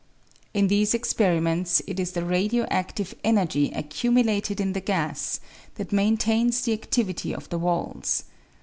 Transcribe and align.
In 0.55 0.67
these 0.67 0.95
experiments 0.95 1.79
it 1.85 1.99
is 1.99 2.13
the 2.13 2.25
radio 2.25 2.65
adtive 2.71 3.13
energy 3.23 3.71
accumulated 3.71 4.59
in 4.59 4.73
the 4.73 4.81
gas 4.81 5.39
that 5.75 5.91
maintains 5.91 6.61
the 6.63 6.75
adtivity 6.75 7.35
of 7.35 7.47
the 7.49 7.59
walls. 7.59 8.23